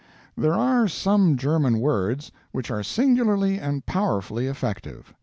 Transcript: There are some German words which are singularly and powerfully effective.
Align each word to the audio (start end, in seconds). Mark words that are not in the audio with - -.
There 0.35 0.55
are 0.55 0.87
some 0.87 1.37
German 1.37 1.77
words 1.79 2.31
which 2.51 2.71
are 2.71 2.81
singularly 2.81 3.59
and 3.59 3.85
powerfully 3.85 4.47
effective. 4.47 5.13